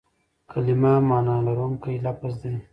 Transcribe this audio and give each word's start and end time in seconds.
کلیمه 0.51 0.93
مانا 1.07 1.35
لرونکی 1.45 1.95
لفظ 2.05 2.33
دئ. 2.41 2.55